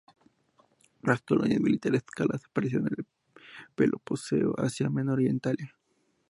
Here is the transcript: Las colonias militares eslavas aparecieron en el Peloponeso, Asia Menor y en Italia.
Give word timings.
Las 1.03 1.21
colonias 1.21 1.61
militares 1.61 2.01
eslavas 2.09 2.43
aparecieron 2.43 2.87
en 2.87 2.93
el 2.97 3.05
Peloponeso, 3.75 4.59
Asia 4.59 4.89
Menor 4.89 5.21
y 5.21 5.27
en 5.27 5.35
Italia. 5.35 5.75